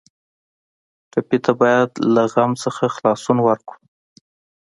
ټپي 1.11 1.37
ته 1.45 1.51
باید 1.61 1.89
له 2.13 2.23
غم 2.31 2.51
نه 2.61 2.69
خلاصون 2.95 3.37
ورکړو. 3.47 3.79